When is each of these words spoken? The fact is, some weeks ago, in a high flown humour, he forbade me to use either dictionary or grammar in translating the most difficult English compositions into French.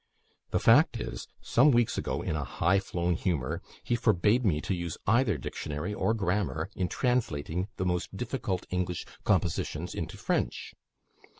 The 0.49 0.57
fact 0.59 0.99
is, 0.99 1.27
some 1.41 1.69
weeks 1.69 1.95
ago, 1.95 2.23
in 2.23 2.35
a 2.35 2.43
high 2.43 2.79
flown 2.79 3.13
humour, 3.13 3.61
he 3.83 3.95
forbade 3.95 4.43
me 4.43 4.59
to 4.59 4.73
use 4.73 4.97
either 5.05 5.37
dictionary 5.37 5.93
or 5.93 6.15
grammar 6.15 6.71
in 6.75 6.87
translating 6.87 7.67
the 7.77 7.85
most 7.85 8.17
difficult 8.17 8.65
English 8.71 9.05
compositions 9.25 9.93
into 9.93 10.17
French. 10.17 10.73